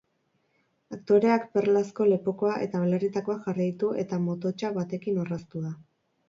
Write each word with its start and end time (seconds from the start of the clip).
Aktoreak 0.95 1.43
perlazko 1.57 2.07
lepokoa 2.07 2.55
eta 2.69 2.81
belarritakoak 2.85 3.45
jarri 3.51 3.69
ditu 3.69 3.91
eta 4.05 4.21
mototsa 4.25 4.73
batekin 4.81 5.23
orraztu 5.27 5.65
da. 5.69 5.77